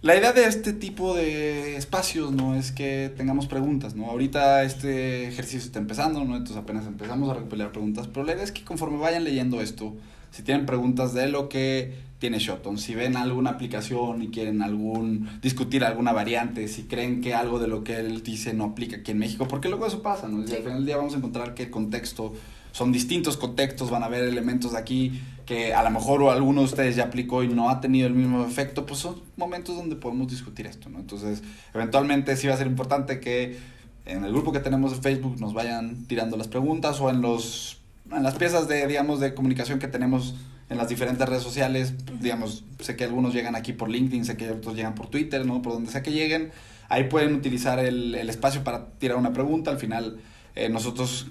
la 0.00 0.14
idea 0.16 0.32
de 0.32 0.44
este 0.44 0.72
tipo 0.72 1.14
de 1.14 1.76
espacios, 1.76 2.30
¿no? 2.30 2.54
Es 2.54 2.70
que 2.70 3.12
tengamos 3.16 3.46
preguntas, 3.46 3.96
¿no? 3.96 4.06
Ahorita 4.06 4.62
este 4.62 5.26
ejercicio 5.26 5.66
está 5.66 5.80
empezando, 5.80 6.24
¿no? 6.24 6.36
Entonces 6.36 6.56
apenas 6.56 6.86
empezamos 6.86 7.28
a 7.30 7.34
recopilar 7.34 7.72
preguntas, 7.72 8.06
pero 8.06 8.24
la 8.24 8.34
idea 8.34 8.44
es 8.44 8.52
que 8.52 8.62
conforme 8.64 8.98
vayan 8.98 9.24
leyendo 9.24 9.60
esto, 9.60 9.96
si 10.30 10.42
tienen 10.42 10.66
preguntas 10.66 11.14
de 11.14 11.28
lo 11.28 11.48
que 11.48 12.06
tiene 12.18 12.38
Shoton, 12.38 12.78
si 12.78 12.94
ven 12.94 13.16
alguna 13.16 13.50
aplicación 13.50 14.22
y 14.22 14.28
quieren 14.28 14.62
algún 14.62 15.40
discutir 15.40 15.84
alguna 15.84 16.12
variante, 16.12 16.68
si 16.68 16.84
creen 16.84 17.20
que 17.20 17.34
algo 17.34 17.58
de 17.58 17.68
lo 17.68 17.84
que 17.84 17.96
él 17.96 18.22
dice 18.22 18.54
no 18.54 18.64
aplica 18.64 18.96
aquí 18.98 19.12
en 19.12 19.18
México, 19.18 19.48
porque 19.48 19.68
luego 19.68 19.86
eso 19.86 20.02
pasa, 20.02 20.28
¿no? 20.28 20.40
Y 20.40 20.52
al 20.52 20.62
final 20.62 20.74
del 20.74 20.86
día 20.86 20.96
vamos 20.96 21.14
a 21.14 21.18
encontrar 21.18 21.54
que 21.54 21.64
el 21.64 21.70
contexto 21.70 22.34
son 22.72 22.92
distintos 22.92 23.36
contextos, 23.36 23.90
van 23.90 24.02
a 24.02 24.06
haber 24.06 24.24
elementos 24.24 24.72
de 24.72 24.78
aquí 24.78 25.20
que 25.46 25.72
a 25.72 25.82
lo 25.82 25.90
mejor 25.90 26.22
alguno 26.30 26.60
de 26.60 26.66
ustedes 26.66 26.94
ya 26.96 27.04
aplicó 27.04 27.42
y 27.42 27.48
no 27.48 27.70
ha 27.70 27.80
tenido 27.80 28.06
el 28.06 28.12
mismo 28.12 28.44
efecto, 28.44 28.84
pues 28.84 29.00
son 29.00 29.22
momentos 29.36 29.76
donde 29.76 29.96
podemos 29.96 30.28
discutir 30.28 30.66
esto, 30.66 30.90
¿no? 30.90 30.98
Entonces, 30.98 31.42
eventualmente 31.72 32.36
sí 32.36 32.46
va 32.46 32.54
a 32.54 32.58
ser 32.58 32.66
importante 32.66 33.18
que 33.18 33.58
en 34.04 34.24
el 34.24 34.32
grupo 34.32 34.52
que 34.52 34.60
tenemos 34.60 34.92
de 34.92 35.00
Facebook 35.00 35.40
nos 35.40 35.54
vayan 35.54 36.04
tirando 36.06 36.36
las 36.36 36.48
preguntas 36.48 37.00
o 37.00 37.08
en 37.08 37.22
los 37.22 37.78
en 38.10 38.22
las 38.22 38.36
piezas 38.36 38.68
de 38.68 38.86
digamos 38.86 39.20
de 39.20 39.34
comunicación 39.34 39.78
que 39.78 39.88
tenemos 39.88 40.34
en 40.70 40.76
las 40.76 40.88
diferentes 40.90 41.26
redes 41.26 41.42
sociales, 41.42 41.94
digamos, 42.20 42.64
sé 42.80 42.94
que 42.94 43.04
algunos 43.04 43.32
llegan 43.32 43.56
aquí 43.56 43.72
por 43.72 43.88
LinkedIn, 43.88 44.26
sé 44.26 44.36
que 44.36 44.50
otros 44.50 44.76
llegan 44.76 44.94
por 44.94 45.08
Twitter, 45.08 45.46
¿no? 45.46 45.62
Por 45.62 45.72
donde 45.72 45.90
sea 45.90 46.02
que 46.02 46.12
lleguen, 46.12 46.50
ahí 46.90 47.04
pueden 47.04 47.34
utilizar 47.34 47.78
el, 47.78 48.14
el 48.14 48.28
espacio 48.28 48.64
para 48.64 48.90
tirar 48.98 49.16
una 49.16 49.32
pregunta, 49.32 49.70
al 49.70 49.78
final 49.78 50.18
eh, 50.54 50.68
nosotros 50.68 51.26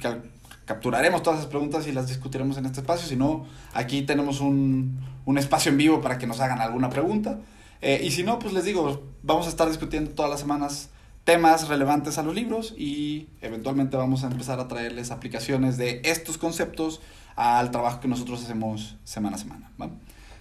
capturaremos 0.68 1.24
todas 1.24 1.40
esas 1.40 1.50
preguntas 1.50 1.88
y 1.88 1.94
las 1.94 2.08
discutiremos 2.08 2.58
en 2.58 2.66
este 2.66 2.82
espacio. 2.82 3.08
Si 3.08 3.16
no, 3.16 3.46
aquí 3.74 4.02
tenemos 4.04 4.42
un, 4.42 5.00
un 5.26 5.38
espacio 5.38 5.72
en 5.72 5.78
vivo 5.78 6.02
para 6.02 6.18
que 6.18 6.28
nos 6.28 6.42
hagan 6.42 6.60
alguna 6.60 6.90
pregunta. 6.90 7.40
Eh, 7.82 8.02
y 8.04 8.12
si 8.12 8.24
no, 8.24 8.38
pues 8.38 8.54
les 8.54 8.66
digo, 8.66 9.02
vamos 9.24 9.46
a 9.46 9.50
estar 9.50 9.70
discutiendo 9.70 10.12
todas 10.12 10.30
las 10.30 10.42
semanas 10.42 10.90
temas 11.24 11.70
relevantes 11.70 12.18
a 12.18 12.24
los 12.24 12.36
libros 12.36 12.74
y 12.78 13.28
eventualmente 13.42 13.98
vamos 13.98 14.24
a 14.24 14.28
empezar 14.28 14.60
a 14.60 14.68
traerles 14.68 15.10
aplicaciones 15.12 15.78
de 15.78 16.02
estos 16.04 16.38
conceptos 16.38 17.02
al 17.36 17.72
trabajo 17.72 18.02
que 18.02 18.10
nosotros 18.10 18.44
hacemos 18.44 18.98
semana 19.06 19.38
a 19.38 19.40
semana. 19.40 19.72
¿va? 19.82 19.90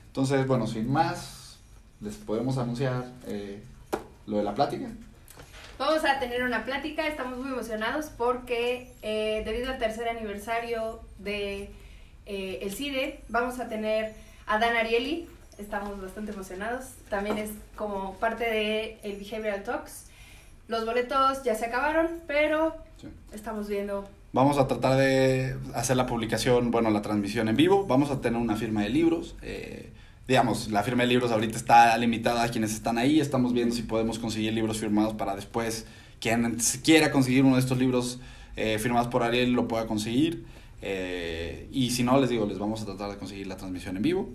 Entonces, 0.08 0.44
bueno, 0.46 0.66
sin 0.66 0.90
más, 0.90 1.58
les 2.00 2.16
podemos 2.16 2.58
anunciar 2.58 3.12
eh, 3.26 3.62
lo 4.26 4.38
de 4.38 4.42
la 4.42 4.54
plática. 4.54 4.88
Vamos 5.78 6.04
a 6.06 6.18
tener 6.18 6.42
una 6.42 6.64
plática, 6.64 7.06
estamos 7.06 7.38
muy 7.38 7.50
emocionados 7.50 8.06
porque 8.16 8.92
eh, 9.02 9.42
debido 9.44 9.70
al 9.70 9.78
tercer 9.78 10.08
aniversario 10.08 11.00
de 11.18 11.70
eh, 12.24 12.58
el 12.62 12.72
CIDE, 12.72 13.20
vamos 13.28 13.60
a 13.60 13.68
tener 13.68 14.14
a 14.46 14.58
Dan 14.58 14.74
Ariely, 14.76 15.28
estamos 15.58 16.00
bastante 16.00 16.32
emocionados, 16.32 16.86
también 17.10 17.36
es 17.36 17.50
como 17.76 18.14
parte 18.14 18.44
de 18.44 18.98
el 19.02 19.16
Behavioral 19.18 19.64
Talks. 19.64 20.06
Los 20.66 20.86
boletos 20.86 21.42
ya 21.44 21.54
se 21.54 21.66
acabaron, 21.66 22.20
pero 22.26 22.74
Sí. 22.96 23.08
estamos 23.32 23.68
viendo 23.68 24.08
Vamos 24.32 24.58
a 24.58 24.66
tratar 24.66 24.96
de 24.96 25.56
hacer 25.74 25.96
la 25.96 26.06
publicación, 26.06 26.70
bueno, 26.70 26.90
la 26.90 27.00
transmisión 27.02 27.48
en 27.48 27.56
vivo. 27.56 27.86
Vamos 27.86 28.10
a 28.10 28.20
tener 28.20 28.38
una 28.40 28.56
firma 28.56 28.82
de 28.82 28.88
libros. 28.90 29.34
eh, 29.42 29.92
digamos, 30.28 30.70
la 30.70 30.82
firma 30.82 31.04
de 31.04 31.08
libros 31.08 31.30
ahorita 31.30 31.56
está 31.56 31.96
limitada 31.98 32.42
a 32.42 32.48
quienes 32.48 32.72
están 32.72 32.98
ahí. 32.98 33.20
Estamos 33.20 33.52
viendo 33.52 33.74
si 33.74 33.82
podemos 33.82 34.18
conseguir 34.18 34.52
libros 34.52 34.78
firmados 34.78 35.14
para 35.14 35.36
después, 35.36 35.86
quien 36.20 36.58
quiera 36.82 37.12
conseguir 37.12 37.44
uno 37.44 37.56
de 37.56 37.60
estos 37.60 37.78
libros 37.78 38.18
eh, 38.56 38.78
firmados 38.78 39.08
por 39.08 39.22
Ariel 39.22 39.52
lo 39.52 39.68
pueda 39.68 39.86
conseguir. 39.86 40.44
Eh, 40.82 41.68
y 41.70 41.90
si 41.90 42.02
no, 42.02 42.20
les 42.20 42.30
digo, 42.30 42.46
les 42.46 42.58
vamos 42.58 42.82
a 42.82 42.86
tratar 42.86 43.10
de 43.10 43.16
conseguir 43.18 43.46
la 43.46 43.56
transmisión 43.56 43.96
en 43.96 44.02
vivo. 44.02 44.30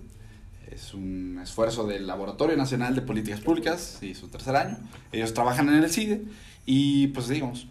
Es 0.70 0.94
un 0.94 1.38
esfuerzo 1.42 1.86
del 1.86 2.06
Laboratorio 2.06 2.56
Nacional 2.56 2.94
de 2.94 3.02
Políticas 3.02 3.40
Públicas 3.40 3.98
y 4.00 4.14
su 4.14 4.28
tercer 4.28 4.56
año. 4.56 4.78
Ellos 5.12 5.34
trabajan 5.34 5.68
en 5.68 5.82
el 5.82 5.90
CIDE 5.90 6.22
y 6.64 7.08
pues 7.08 7.28
digamos, 7.28 7.66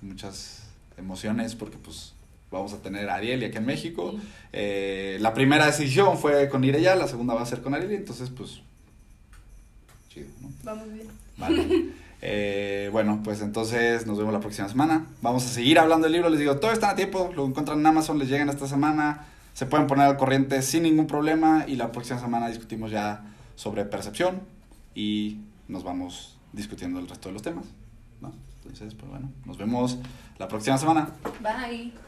muchas 0.00 0.62
emociones 0.96 1.56
porque 1.56 1.78
pues 1.78 2.12
vamos 2.50 2.72
a 2.72 2.78
tener 2.82 3.08
a 3.08 3.14
Ariel 3.16 3.42
y 3.42 3.46
acá 3.46 3.58
en 3.58 3.66
México. 3.66 4.14
Eh, 4.52 5.18
la 5.20 5.34
primera 5.34 5.66
decisión 5.66 6.18
fue 6.18 6.48
con 6.48 6.64
Ireya, 6.64 6.94
la 6.94 7.08
segunda 7.08 7.34
va 7.34 7.42
a 7.42 7.46
ser 7.46 7.60
con 7.60 7.74
Ariel, 7.74 7.92
entonces 7.92 8.30
pues 8.30 8.60
chido, 10.08 10.28
¿no? 10.40 10.50
Vamos 10.64 10.92
bien. 10.92 11.08
Vale. 11.36 11.92
Eh, 12.20 12.88
bueno, 12.90 13.20
pues 13.22 13.40
entonces 13.42 14.06
nos 14.06 14.18
vemos 14.18 14.32
la 14.32 14.40
próxima 14.40 14.68
semana. 14.68 15.06
Vamos 15.22 15.44
a 15.44 15.48
seguir 15.48 15.78
hablando 15.78 16.06
del 16.06 16.14
libro. 16.14 16.28
Les 16.30 16.40
digo, 16.40 16.58
todo 16.58 16.72
está 16.72 16.90
a 16.90 16.96
tiempo. 16.96 17.30
Lo 17.34 17.46
encuentran 17.46 17.78
en 17.78 17.86
Amazon, 17.86 18.18
les 18.18 18.28
llegan 18.28 18.48
esta 18.48 18.66
semana. 18.66 19.26
Se 19.54 19.66
pueden 19.66 19.86
poner 19.86 20.06
al 20.06 20.16
corriente 20.16 20.60
sin 20.62 20.82
ningún 20.82 21.06
problema. 21.06 21.64
Y 21.66 21.76
la 21.76 21.92
próxima 21.92 22.18
semana 22.18 22.48
discutimos 22.48 22.90
ya 22.90 23.24
sobre 23.54 23.84
percepción. 23.84 24.40
Y 24.94 25.38
nos 25.68 25.84
vamos 25.84 26.38
discutiendo 26.52 26.98
el 26.98 27.08
resto 27.08 27.28
de 27.28 27.34
los 27.34 27.42
temas. 27.42 27.66
¿no? 28.20 28.32
Entonces, 28.62 28.94
pues 28.94 29.10
bueno, 29.10 29.30
nos 29.44 29.56
vemos 29.58 29.98
la 30.38 30.48
próxima 30.48 30.78
semana. 30.78 31.10
Bye. 31.40 32.07